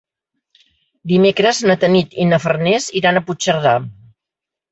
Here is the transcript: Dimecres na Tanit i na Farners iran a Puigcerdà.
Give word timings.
Dimecres 1.11 1.59
na 1.71 1.75
Tanit 1.83 2.17
i 2.25 2.27
na 2.31 2.41
Farners 2.45 2.87
iran 3.01 3.19
a 3.19 3.23
Puigcerdà. 3.27 3.77